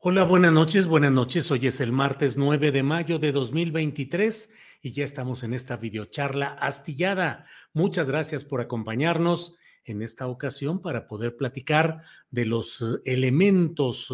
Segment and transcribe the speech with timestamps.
[0.00, 1.50] Hola, buenas noches, buenas noches.
[1.50, 4.48] Hoy es el martes 9 de mayo de 2023
[4.80, 7.44] y ya estamos en esta videocharla astillada.
[7.72, 14.08] Muchas gracias por acompañarnos en esta ocasión para poder platicar de los eh, elementos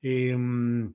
[0.00, 0.94] eh, em,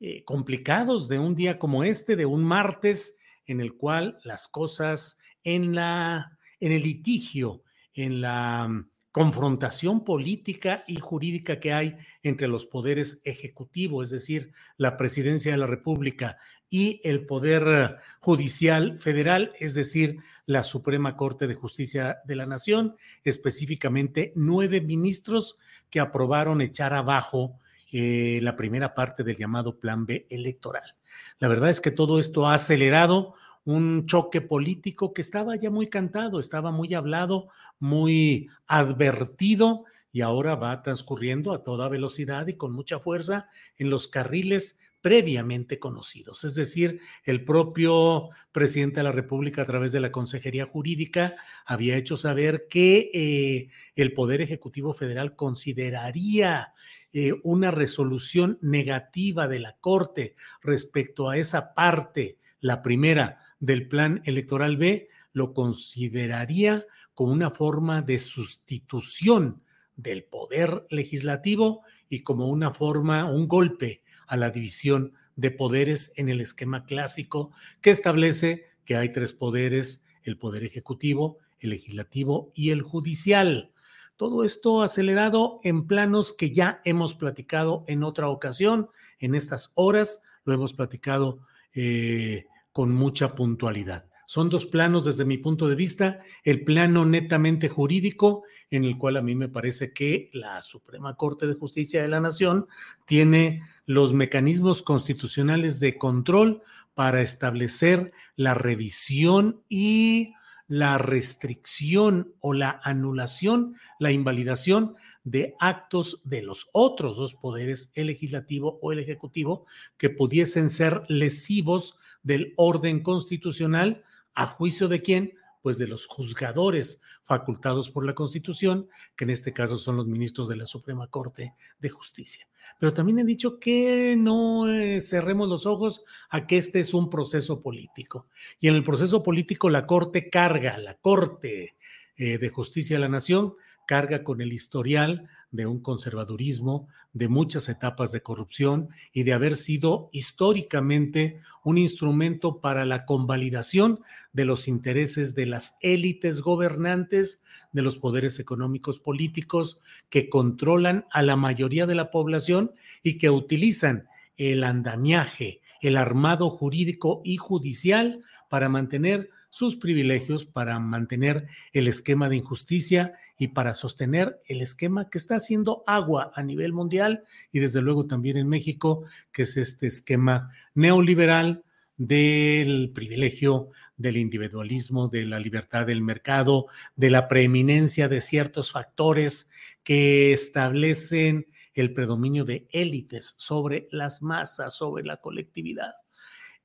[0.00, 5.18] eh, complicados de un día como este, de un martes, en el cual las cosas
[5.44, 12.66] en la en el litigio, en la confrontación política y jurídica que hay entre los
[12.66, 16.36] poderes ejecutivo, es decir, la presidencia de la República
[16.68, 22.94] y el poder judicial federal, es decir, la Suprema Corte de Justicia de la Nación,
[23.24, 25.56] específicamente nueve ministros
[25.88, 27.58] que aprobaron echar abajo
[27.90, 30.94] eh, la primera parte del llamado Plan B electoral.
[31.38, 33.32] La verdad es que todo esto ha acelerado
[33.66, 40.54] un choque político que estaba ya muy cantado, estaba muy hablado, muy advertido y ahora
[40.54, 46.44] va transcurriendo a toda velocidad y con mucha fuerza en los carriles previamente conocidos.
[46.44, 51.34] Es decir, el propio presidente de la República a través de la Consejería Jurídica
[51.64, 56.72] había hecho saber que eh, el Poder Ejecutivo Federal consideraría
[57.12, 64.22] eh, una resolución negativa de la Corte respecto a esa parte, la primera, del plan
[64.24, 66.84] electoral B lo consideraría
[67.14, 69.62] como una forma de sustitución
[69.94, 76.28] del poder legislativo y como una forma, un golpe a la división de poderes en
[76.28, 82.70] el esquema clásico que establece que hay tres poderes, el poder ejecutivo, el legislativo y
[82.70, 83.72] el judicial.
[84.16, 88.88] Todo esto acelerado en planos que ya hemos platicado en otra ocasión,
[89.20, 91.40] en estas horas, lo hemos platicado
[91.74, 94.04] eh, con mucha puntualidad.
[94.26, 99.16] Son dos planos desde mi punto de vista, el plano netamente jurídico, en el cual
[99.16, 102.66] a mí me parece que la Suprema Corte de Justicia de la Nación
[103.06, 106.60] tiene los mecanismos constitucionales de control
[106.92, 110.34] para establecer la revisión y
[110.68, 118.08] la restricción o la anulación, la invalidación de actos de los otros dos poderes, el
[118.08, 119.66] legislativo o el ejecutivo,
[119.96, 124.02] que pudiesen ser lesivos del orden constitucional,
[124.34, 125.34] a juicio de quién?
[125.62, 130.48] Pues de los juzgadores facultados por la Constitución, que en este caso son los ministros
[130.48, 132.48] de la Suprema Corte de Justicia.
[132.80, 137.10] Pero también he dicho que no eh, cerremos los ojos a que este es un
[137.10, 138.26] proceso político.
[138.58, 141.76] Y en el proceso político la Corte carga, la Corte
[142.16, 143.54] eh, de Justicia de la Nación
[143.86, 149.56] carga con el historial de un conservadurismo, de muchas etapas de corrupción y de haber
[149.56, 154.00] sido históricamente un instrumento para la convalidación
[154.32, 157.42] de los intereses de las élites gobernantes,
[157.72, 159.80] de los poderes económicos políticos
[160.10, 162.72] que controlan a la mayoría de la población
[163.02, 170.78] y que utilizan el andamiaje, el armado jurídico y judicial para mantener sus privilegios para
[170.78, 176.42] mantener el esquema de injusticia y para sostener el esquema que está haciendo agua a
[176.42, 181.64] nivel mundial y desde luego también en México, que es este esquema neoliberal
[181.96, 189.48] del privilegio, del individualismo, de la libertad del mercado, de la preeminencia de ciertos factores
[189.82, 195.94] que establecen el predominio de élites sobre las masas, sobre la colectividad.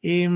[0.01, 0.27] Eh,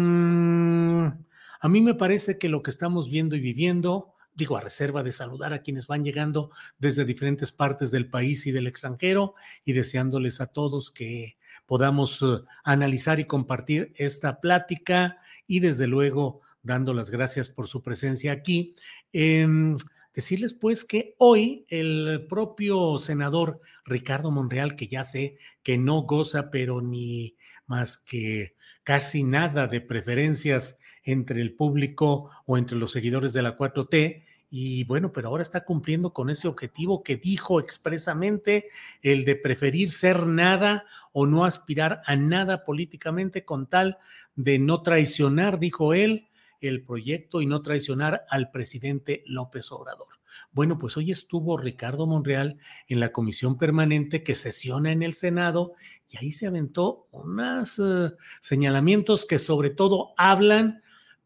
[1.65, 5.11] a mí me parece que lo que estamos viendo y viviendo digo, a reserva de
[5.11, 9.33] saludar a quienes van llegando desde diferentes partes del país y del extranjero
[9.63, 15.17] y deseándoles a todos que podamos eh, analizar y compartir esta plática
[15.47, 18.75] y desde luego dando las gracias por su presencia aquí.
[19.11, 19.75] Em,
[20.13, 26.51] decirles pues que hoy el propio senador Ricardo Monreal, que ya sé que no goza,
[26.51, 33.31] pero ni más que casi nada de preferencias entre el público o entre los seguidores
[33.31, 38.67] de la 4T, y bueno, pero ahora está cumpliendo con ese objetivo que dijo expresamente,
[39.01, 43.97] el de preferir ser nada o no aspirar a nada políticamente con tal
[44.35, 46.29] de no traicionar, dijo él,
[46.61, 50.07] el proyecto y no traicionar al presidente López Obrador.
[50.51, 52.57] Bueno, pues hoy estuvo Ricardo Monreal
[52.87, 55.73] en la comisión permanente que sesiona en el Senado
[56.09, 58.11] y ahí se aventó unos eh,
[58.41, 60.81] señalamientos que sobre todo hablan,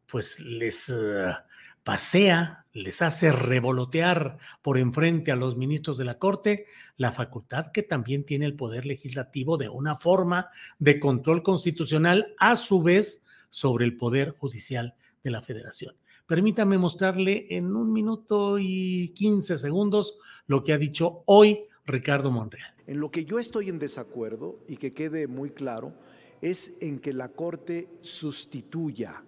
[0.10, 1.34] pues les uh,
[1.84, 6.66] pasea, les hace revolotear por enfrente a los ministros de la Corte
[6.98, 12.56] la facultad que también tiene el Poder Legislativo de una forma de control constitucional a
[12.56, 15.96] su vez sobre el Poder Judicial de la Federación.
[16.28, 22.76] Permítame mostrarle en un minuto y quince segundos lo que ha dicho hoy Ricardo Monreal.
[22.86, 25.94] En lo que yo estoy en desacuerdo y que quede muy claro
[26.42, 29.24] es en que la Corte sustituya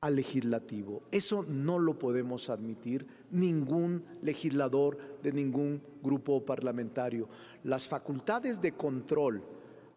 [0.00, 1.02] al legislativo.
[1.10, 7.28] Eso no lo podemos admitir ningún legislador de ningún grupo parlamentario.
[7.64, 9.42] Las facultades de control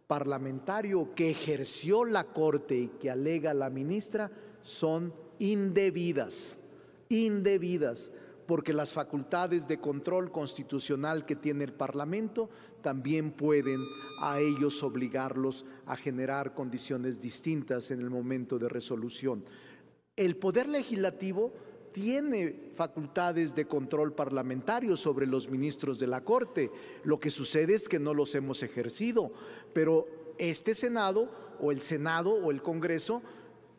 [0.08, 4.32] parlamentario que ejerció la Corte y que alega la ministra
[4.62, 6.58] son indebidas,
[7.10, 8.12] indebidas,
[8.48, 12.50] porque las facultades de control constitucional que tiene el Parlamento
[12.82, 13.80] también pueden
[14.22, 19.46] a ellos obligarlos a generar condiciones distintas en el momento de resolución.
[20.20, 21.54] El Poder Legislativo
[21.94, 26.70] tiene facultades de control parlamentario sobre los ministros de la Corte.
[27.06, 29.32] Lo que sucede es que no los hemos ejercido,
[29.74, 30.08] pero
[30.38, 31.30] este Senado
[31.62, 33.22] o el Senado o el Congreso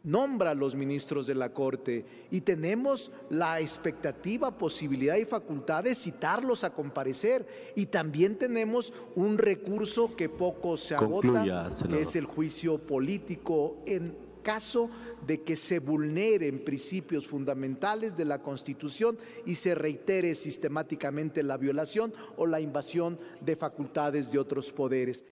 [0.02, 5.94] nombra a los ministros de la Corte y tenemos la expectativa, posibilidad y facultad de
[5.94, 7.46] citarlos a comparecer.
[7.75, 14.30] Y también tenemos un recurso que poco se agota, que es el juicio político en
[14.42, 14.90] caso
[15.26, 22.12] de que se vulneren principios fundamentales de la Constitución y se reitere sistemáticamente la violación
[22.37, 25.25] o la invasión de facultades de otros poderes.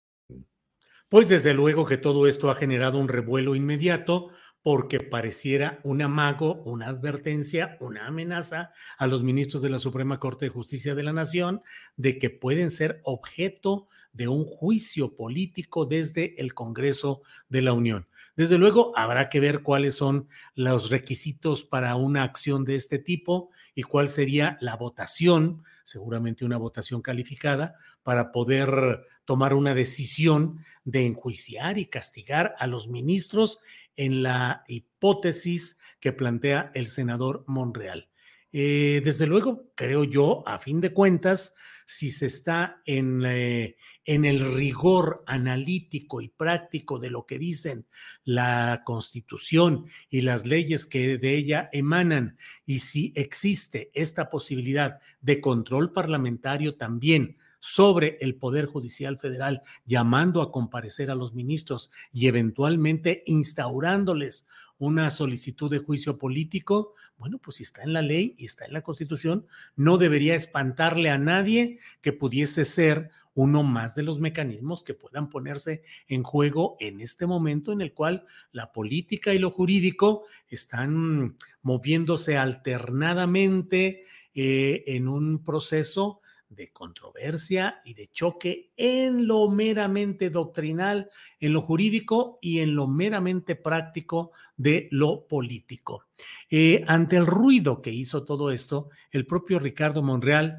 [1.09, 4.29] Pues desde luego que todo esto ha generado un revuelo inmediato
[4.61, 10.45] porque pareciera un amago, una advertencia, una amenaza a los ministros de la Suprema Corte
[10.45, 11.61] de Justicia de la Nación
[11.95, 18.07] de que pueden ser objeto de un juicio político desde el Congreso de la Unión.
[18.39, 23.49] Desde luego, habrá que ver cuáles son los requisitos para una acción de este tipo
[23.75, 31.05] y cuál sería la votación, seguramente una votación calificada, para poder tomar una decisión de
[31.05, 33.59] enjuiciar y castigar a los ministros
[33.97, 38.07] en la hipótesis que plantea el senador Monreal.
[38.53, 41.55] Eh, desde luego, creo yo, a fin de cuentas,
[41.89, 43.75] si se está en, eh,
[44.05, 47.87] en el rigor analítico y práctico de lo que dicen
[48.23, 55.41] la Constitución y las leyes que de ella emanan, y si existe esta posibilidad de
[55.41, 62.27] control parlamentario también sobre el Poder Judicial Federal, llamando a comparecer a los ministros y
[62.27, 64.45] eventualmente instaurándoles
[64.79, 68.73] una solicitud de juicio político, bueno, pues si está en la ley y está en
[68.73, 69.45] la Constitución,
[69.75, 75.29] no debería espantarle a nadie que pudiese ser uno más de los mecanismos que puedan
[75.29, 81.35] ponerse en juego en este momento en el cual la política y lo jurídico están
[81.61, 91.09] moviéndose alternadamente eh, en un proceso de controversia y de choque en lo meramente doctrinal,
[91.39, 96.05] en lo jurídico y en lo meramente práctico de lo político.
[96.49, 100.57] Eh, ante el ruido que hizo todo esto, el propio Ricardo Monreal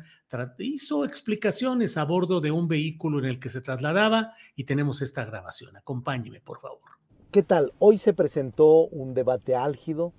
[0.59, 5.25] hizo explicaciones a bordo de un vehículo en el que se trasladaba y tenemos esta
[5.25, 5.77] grabación.
[5.77, 6.91] Acompáñeme, por favor.
[7.31, 7.73] ¿Qué tal?
[7.79, 10.13] Hoy se presentó un debate álgido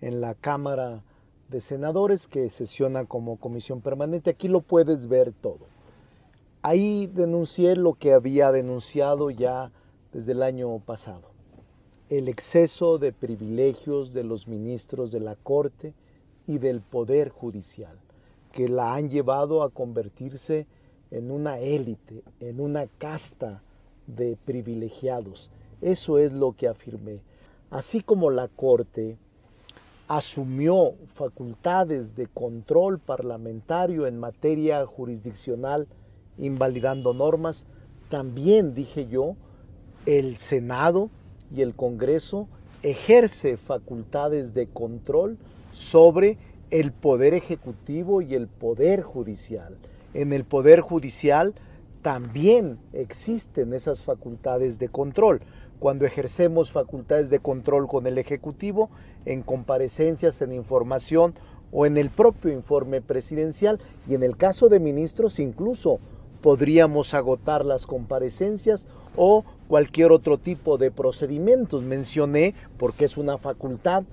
[0.00, 1.02] en la Cámara
[1.54, 4.30] de senadores que sesiona como comisión permanente.
[4.30, 5.68] Aquí lo puedes ver todo.
[6.62, 9.70] Ahí denuncié lo que había denunciado ya
[10.12, 11.30] desde el año pasado.
[12.08, 15.94] El exceso de privilegios de los ministros de la Corte
[16.48, 17.96] y del Poder Judicial,
[18.50, 20.66] que la han llevado a convertirse
[21.12, 23.62] en una élite, en una casta
[24.08, 25.52] de privilegiados.
[25.80, 27.20] Eso es lo que afirmé.
[27.70, 29.18] Así como la Corte
[30.08, 35.88] asumió facultades de control parlamentario en materia jurisdiccional,
[36.38, 37.66] invalidando normas,
[38.08, 39.36] también dije yo,
[40.06, 41.10] el Senado
[41.54, 42.48] y el Congreso
[42.82, 45.38] ejerce facultades de control
[45.72, 46.36] sobre
[46.70, 49.78] el poder ejecutivo y el poder judicial.
[50.12, 51.54] En el poder judicial
[52.02, 55.40] también existen esas facultades de control.
[55.84, 58.88] Cuando ejercemos facultades de control con el Ejecutivo,
[59.26, 61.34] en comparecencias, en información
[61.72, 65.98] o en el propio informe presidencial, y en el caso de ministros incluso
[66.40, 71.82] podríamos agotar las comparecencias o cualquier otro tipo de procedimientos.
[71.82, 74.04] Mencioné, porque es una facultad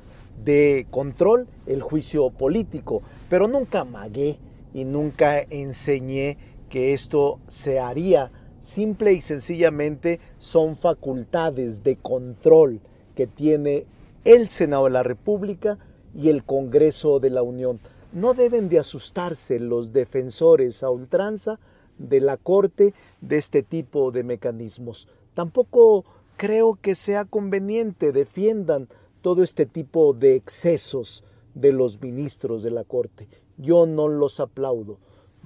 [0.43, 4.39] de control, el juicio político, pero nunca magué
[4.73, 6.37] y nunca enseñé
[6.69, 8.29] que esto se haría.
[8.61, 12.79] Simple y sencillamente son facultades de control
[13.15, 13.87] que tiene
[14.23, 15.79] el Senado de la República
[16.15, 17.79] y el Congreso de la Unión.
[18.13, 21.59] No deben de asustarse los defensores a ultranza
[21.97, 25.07] de la Corte de este tipo de mecanismos.
[25.33, 26.05] Tampoco
[26.37, 28.89] creo que sea conveniente defiendan
[29.23, 31.23] todo este tipo de excesos
[31.55, 33.27] de los ministros de la Corte.
[33.57, 34.99] Yo no los aplaudo.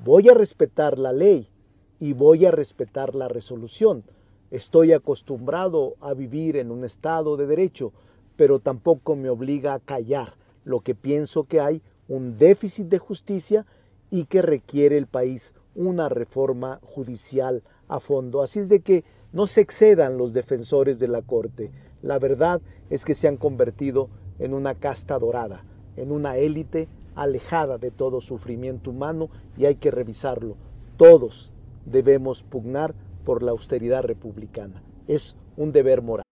[0.03, 1.49] Voy a respetar la ley
[1.99, 4.03] y voy a respetar la resolución.
[4.51, 7.93] Estoy acostumbrado a vivir en un Estado de Derecho,
[8.35, 13.65] pero tampoco me obliga a callar lo que pienso que hay un déficit de justicia
[14.09, 18.41] y que requiere el país una reforma judicial a fondo.
[18.41, 21.71] Así es de que no se excedan los defensores de la Corte.
[22.01, 24.09] La verdad es que se han convertido
[24.39, 25.65] en una casta dorada,
[25.97, 30.55] en una élite alejada de todo sufrimiento humano y hay que revisarlo.
[30.97, 31.51] Todos
[31.85, 34.81] debemos pugnar por la austeridad republicana.
[35.07, 36.25] Es un deber moral.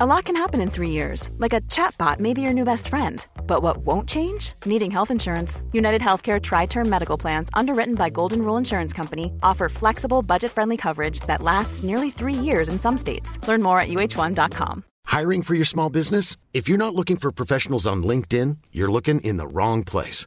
[0.00, 2.88] A lot can happen in three years, like a chatbot may be your new best
[2.88, 3.24] friend.
[3.46, 4.54] But what won't change?
[4.66, 5.62] Needing health insurance.
[5.72, 10.50] United Healthcare Tri Term Medical Plans, underwritten by Golden Rule Insurance Company, offer flexible, budget
[10.50, 13.38] friendly coverage that lasts nearly three years in some states.
[13.46, 14.82] Learn more at uh1.com.
[15.06, 16.36] Hiring for your small business?
[16.52, 20.26] If you're not looking for professionals on LinkedIn, you're looking in the wrong place.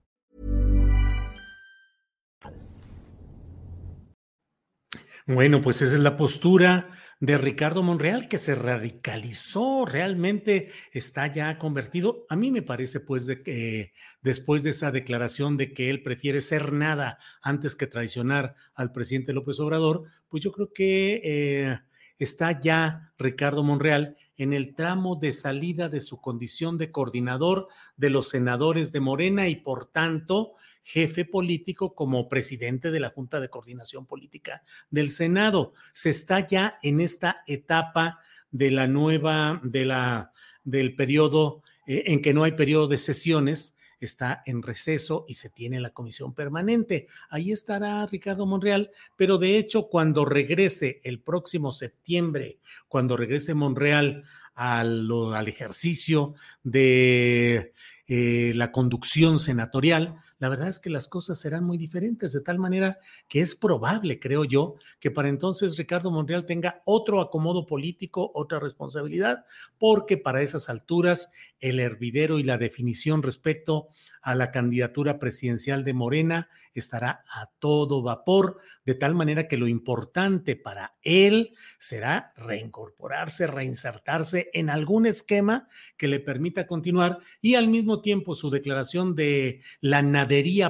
[5.33, 6.89] Bueno, pues esa es la postura
[7.21, 12.25] de Ricardo Monreal, que se radicalizó, realmente está ya convertido.
[12.27, 16.41] A mí me parece, pues, de que después de esa declaración de que él prefiere
[16.41, 21.79] ser nada antes que traicionar al presidente López Obrador, pues yo creo que eh,
[22.19, 28.09] está ya Ricardo Monreal en el tramo de salida de su condición de coordinador de
[28.09, 33.49] los senadores de Morena y por tanto jefe político como presidente de la Junta de
[33.49, 35.73] Coordinación Política del Senado.
[35.93, 38.19] Se está ya en esta etapa
[38.49, 40.31] de la nueva, de la,
[40.63, 45.49] del periodo eh, en que no hay periodo de sesiones, está en receso y se
[45.49, 47.07] tiene la comisión permanente.
[47.29, 54.23] Ahí estará Ricardo Monreal, pero de hecho cuando regrese el próximo septiembre, cuando regrese Monreal
[54.53, 57.73] al, al ejercicio de
[58.07, 62.57] eh, la conducción senatorial, la verdad es que las cosas serán muy diferentes, de tal
[62.57, 68.31] manera que es probable, creo yo, que para entonces Ricardo Monreal tenga otro acomodo político,
[68.33, 69.45] otra responsabilidad,
[69.77, 71.29] porque para esas alturas
[71.59, 73.89] el hervidero y la definición respecto
[74.21, 79.67] a la candidatura presidencial de Morena estará a todo vapor, de tal manera que lo
[79.67, 85.67] importante para él será reincorporarse, reinsertarse en algún esquema
[85.97, 90.01] que le permita continuar y al mismo tiempo su declaración de la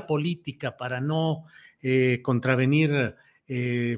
[0.07, 1.45] política para no
[1.81, 3.15] eh, contravenir
[3.47, 3.97] eh,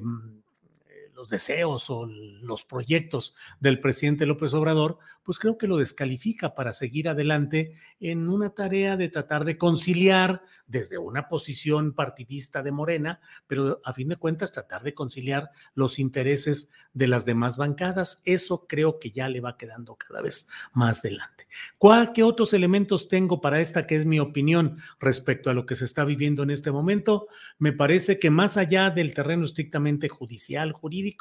[1.23, 6.73] los deseos o los proyectos del presidente López Obrador, pues creo que lo descalifica para
[6.73, 13.21] seguir adelante en una tarea de tratar de conciliar desde una posición partidista de Morena,
[13.47, 18.21] pero a fin de cuentas tratar de conciliar los intereses de las demás bancadas.
[18.25, 21.47] Eso creo que ya le va quedando cada vez más delante.
[21.77, 25.77] ¿Cuál, ¿Qué otros elementos tengo para esta que es mi opinión respecto a lo que
[25.77, 27.27] se está viviendo en este momento?
[27.59, 31.12] Me parece que más allá del terreno estrictamente judicial, jurídico,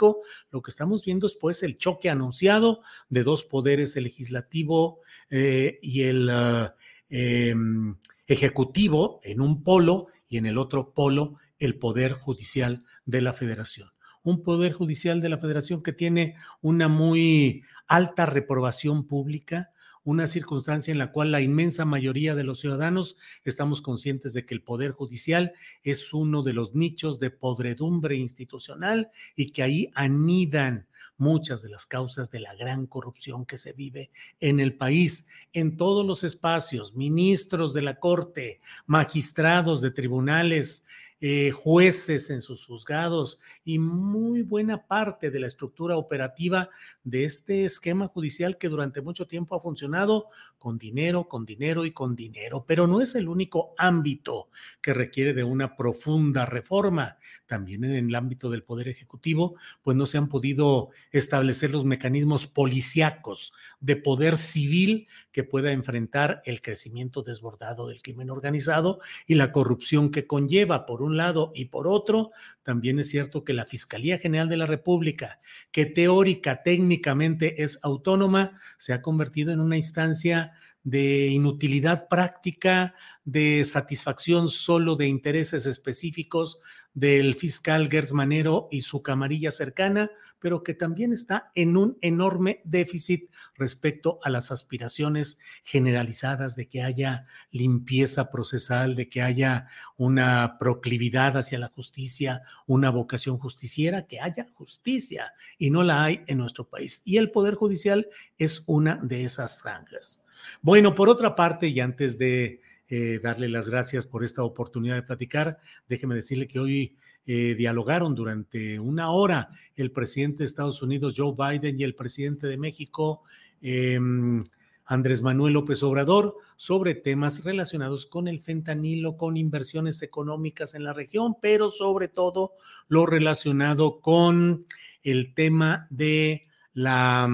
[0.50, 5.78] lo que estamos viendo es pues el choque anunciado de dos poderes, el legislativo eh,
[5.82, 6.74] y el ah,
[7.08, 7.96] em,
[8.26, 13.90] ejecutivo en un polo y en el otro polo el Poder Judicial de la Federación.
[14.24, 19.70] Un Poder Judicial de la Federación que tiene una muy alta reprobación pública,
[20.04, 24.54] una circunstancia en la cual la inmensa mayoría de los ciudadanos estamos conscientes de que
[24.54, 30.88] el Poder Judicial es uno de los nichos de podredumbre institucional y que ahí anidan
[31.16, 35.76] muchas de las causas de la gran corrupción que se vive en el país, en
[35.76, 40.84] todos los espacios, ministros de la Corte, magistrados de tribunales,
[41.24, 46.68] eh, jueces en sus juzgados y muy buena parte de la estructura operativa
[47.04, 50.26] de este esquema judicial que durante mucho tiempo ha funcionado
[50.58, 52.64] con dinero, con dinero y con dinero.
[52.66, 54.48] Pero no es el único ámbito
[54.80, 57.18] que requiere de una profunda reforma.
[57.46, 62.48] También en el ámbito del Poder Ejecutivo, pues no se han podido establecer los mecanismos
[62.48, 69.52] policíacos de poder civil que pueda enfrentar el crecimiento desbordado del crimen organizado y la
[69.52, 72.30] corrupción que conlleva, por un lado y por otro,
[72.62, 75.40] también es cierto que la Fiscalía General de la República,
[75.70, 80.52] que teórica, técnicamente es autónoma, se ha convertido en una instancia
[80.84, 86.58] de inutilidad práctica, de satisfacción solo de intereses específicos
[86.94, 92.60] del fiscal Gers Manero y su camarilla cercana, pero que también está en un enorme
[92.64, 100.58] déficit respecto a las aspiraciones generalizadas de que haya limpieza procesal, de que haya una
[100.58, 106.38] proclividad hacia la justicia, una vocación justiciera, que haya justicia y no la hay en
[106.38, 107.02] nuestro país.
[107.04, 110.24] Y el Poder Judicial es una de esas franjas.
[110.60, 112.60] Bueno, por otra parte, y antes de
[112.94, 115.58] eh, darle las gracias por esta oportunidad de platicar.
[115.88, 116.94] Déjeme decirle que hoy
[117.24, 122.48] eh, dialogaron durante una hora el presidente de Estados Unidos, Joe Biden, y el presidente
[122.48, 123.22] de México,
[123.62, 124.44] em,
[124.84, 130.92] Andrés Manuel López Obrador, sobre temas relacionados con el fentanilo, con inversiones económicas en la
[130.92, 132.56] región, pero sobre todo
[132.88, 134.66] lo relacionado con
[135.02, 137.26] el tema de la,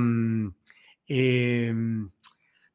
[1.08, 2.10] em,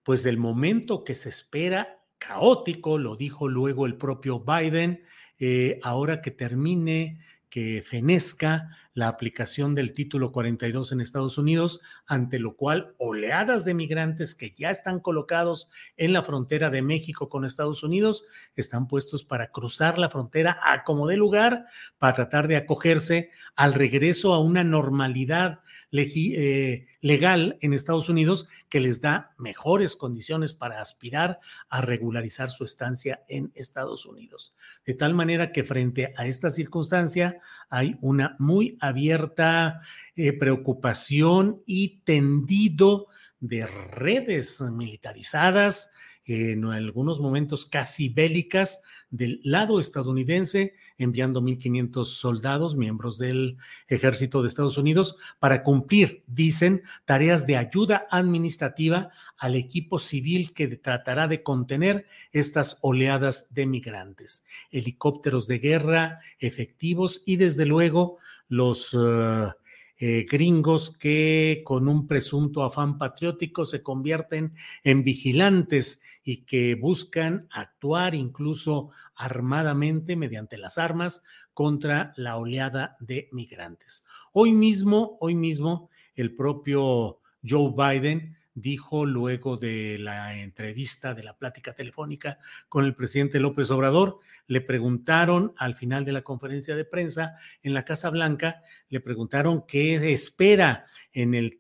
[0.04, 5.02] pues del momento que se espera caótico, lo dijo luego el propio Biden,
[5.40, 12.40] eh, ahora que termine, que fenezca la aplicación del título 42 en Estados Unidos, ante
[12.40, 17.46] lo cual oleadas de migrantes que ya están colocados en la frontera de México con
[17.46, 18.26] Estados Unidos
[18.56, 21.66] están puestos para cruzar la frontera a como de lugar
[21.98, 25.60] para tratar de acogerse al regreso a una normalidad
[25.92, 32.64] eh, legal en Estados Unidos que les da mejores condiciones para aspirar a regularizar su
[32.64, 34.56] estancia en Estados Unidos.
[34.86, 39.82] De tal manera que frente a esta circunstancia hay una muy abierta
[40.16, 43.08] eh, preocupación y tendido
[43.40, 45.92] de redes militarizadas,
[46.26, 53.58] en algunos momentos casi bélicas del lado estadounidense, enviando 1.500 soldados, miembros del
[53.88, 60.68] ejército de Estados Unidos, para cumplir, dicen, tareas de ayuda administrativa al equipo civil que
[60.78, 64.46] tratará de contener estas oleadas de migrantes.
[64.72, 68.94] Helicópteros de guerra efectivos y desde luego los...
[68.94, 69.52] Uh,
[69.98, 74.54] eh, gringos que con un presunto afán patriótico se convierten
[74.84, 81.22] en vigilantes y que buscan actuar incluso armadamente mediante las armas
[81.54, 84.06] contra la oleada de migrantes.
[84.32, 91.38] Hoy mismo, hoy mismo, el propio Joe Biden dijo luego de la entrevista, de la
[91.38, 92.40] plática telefónica
[92.70, 97.74] con el presidente López Obrador, le preguntaron al final de la conferencia de prensa en
[97.74, 101.58] la Casa Blanca, le preguntaron qué espera en el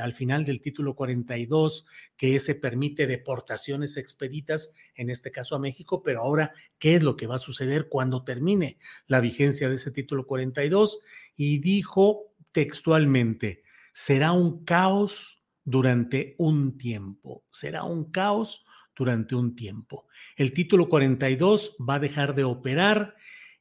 [0.00, 6.02] al final del título 42, que se permite deportaciones expeditas, en este caso a México,
[6.02, 9.90] pero ahora, ¿qué es lo que va a suceder cuando termine la vigencia de ese
[9.90, 11.00] título 42?
[11.34, 17.44] Y dijo textualmente, será un caos durante un tiempo.
[17.50, 20.06] Será un caos durante un tiempo.
[20.36, 23.14] El título 42 va a dejar de operar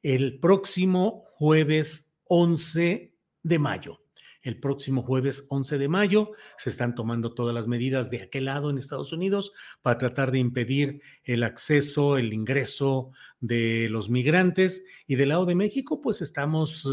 [0.04, 4.02] el próximo jueves 11 de mayo.
[4.42, 8.70] El próximo jueves 11 de mayo se están tomando todas las medidas de aquel lado
[8.70, 14.86] en Estados Unidos para tratar de impedir el acceso, el ingreso de los migrantes.
[15.08, 16.90] Y del lado de México, pues estamos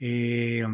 [0.00, 0.64] eh,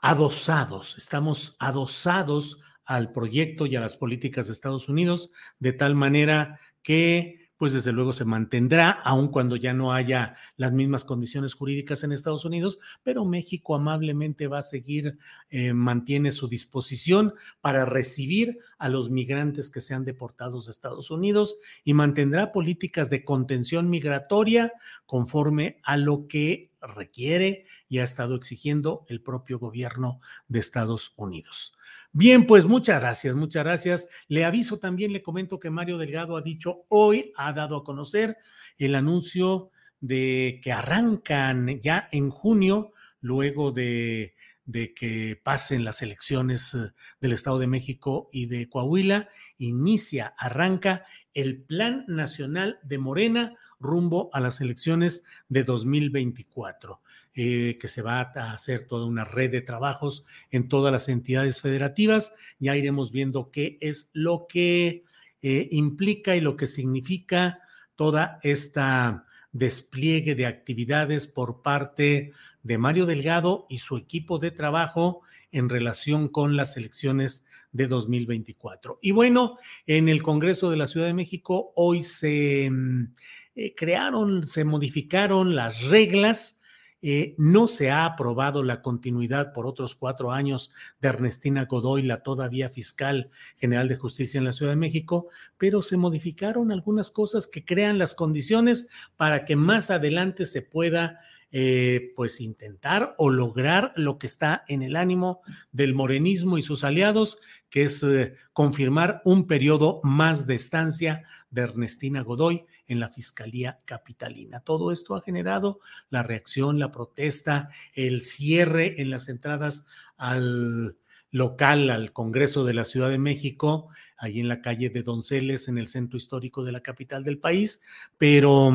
[0.00, 6.60] adosados, estamos adosados al proyecto y a las políticas de Estados Unidos, de tal manera
[6.82, 12.04] que pues desde luego se mantendrá, aun cuando ya no haya las mismas condiciones jurídicas
[12.04, 15.18] en Estados Unidos, pero México amablemente va a seguir,
[15.50, 21.56] eh, mantiene su disposición para recibir a los migrantes que sean deportados de Estados Unidos
[21.82, 24.72] y mantendrá políticas de contención migratoria
[25.04, 31.74] conforme a lo que requiere y ha estado exigiendo el propio gobierno de Estados Unidos.
[32.12, 34.08] Bien, pues muchas gracias, muchas gracias.
[34.28, 38.38] Le aviso también, le comento que Mario Delgado ha dicho hoy, ha dado a conocer
[38.78, 44.34] el anuncio de que arrancan ya en junio, luego de,
[44.68, 51.06] de que pasen las elecciones eh, del Estado de México y de Coahuila, inicia, arranca
[51.32, 57.00] el Plan Nacional de Morena rumbo a las elecciones de 2024.
[57.34, 61.62] Eh, que se va a hacer toda una red de trabajos en todas las entidades
[61.62, 62.34] federativas.
[62.58, 65.04] Ya iremos viendo qué es lo que
[65.40, 67.60] eh, implica y lo que significa
[67.94, 72.32] toda esta despliegue de actividades por parte
[72.68, 78.98] de Mario Delgado y su equipo de trabajo en relación con las elecciones de 2024.
[79.00, 83.14] Y bueno, en el Congreso de la Ciudad de México hoy se mm,
[83.54, 86.58] eh, crearon, se modificaron las reglas
[87.00, 92.24] eh, no se ha aprobado la continuidad por otros cuatro años de Ernestina Godoy, la
[92.24, 95.28] todavía fiscal general de justicia en la Ciudad de México,
[95.58, 101.20] pero se modificaron algunas cosas que crean las condiciones para que más adelante se pueda
[101.50, 105.40] eh, pues intentar o lograr lo que está en el ánimo
[105.72, 107.38] del morenismo y sus aliados,
[107.70, 113.80] que es eh, confirmar un periodo más de estancia de Ernestina Godoy en la Fiscalía
[113.86, 114.60] Capitalina.
[114.60, 115.80] Todo esto ha generado
[116.10, 120.96] la reacción, la protesta, el cierre en las entradas al
[121.30, 125.78] local al Congreso de la Ciudad de México, ahí en la calle de Donceles, en
[125.78, 127.82] el centro histórico de la capital del país,
[128.16, 128.72] pero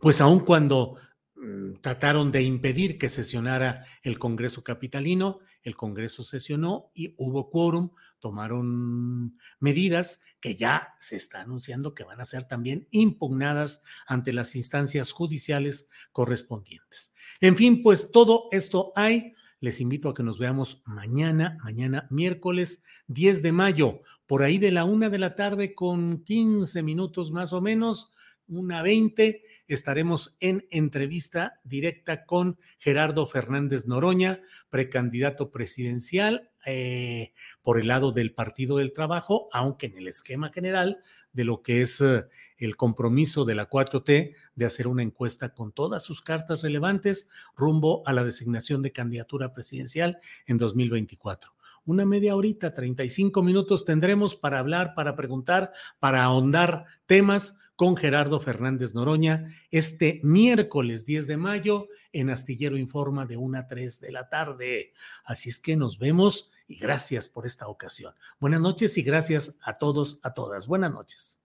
[0.00, 0.96] pues aun cuando
[1.36, 7.90] mm, trataron de impedir que sesionara el Congreso capitalino, el Congreso sesionó y hubo quórum,
[8.20, 14.54] tomaron medidas que ya se está anunciando que van a ser también impugnadas ante las
[14.54, 17.12] instancias judiciales correspondientes.
[17.40, 19.34] En fin, pues todo esto hay.
[19.58, 24.70] Les invito a que nos veamos mañana, mañana miércoles 10 de mayo, por ahí de
[24.70, 28.12] la una de la tarde con 15 minutos más o menos
[28.48, 37.32] una 20, estaremos en entrevista directa con Gerardo Fernández Noroña, precandidato presidencial eh,
[37.62, 40.98] por el lado del Partido del Trabajo, aunque en el esquema general
[41.32, 42.24] de lo que es eh,
[42.58, 48.02] el compromiso de la 4T de hacer una encuesta con todas sus cartas relevantes rumbo
[48.06, 51.56] a la designación de candidatura presidencial en 2024
[51.86, 58.40] una media horita, 35 minutos tendremos para hablar, para preguntar, para ahondar temas con Gerardo
[58.40, 64.12] Fernández Noroña este miércoles 10 de mayo en Astillero Informa de 1 a 3 de
[64.12, 64.92] la tarde.
[65.24, 68.14] Así es que nos vemos y gracias por esta ocasión.
[68.40, 70.66] Buenas noches y gracias a todos, a todas.
[70.66, 71.38] Buenas noches.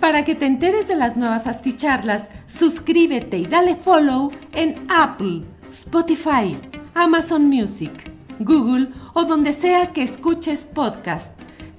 [0.00, 6.56] Para que te enteres de las nuevas asticharlas, suscríbete y dale follow en Apple, Spotify,
[6.94, 11.47] Amazon Music, Google o donde sea que escuches podcast.